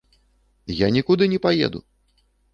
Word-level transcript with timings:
Я 0.85 0.89
нікуды 0.95 1.29
не 1.35 1.39
паеду. 1.45 1.85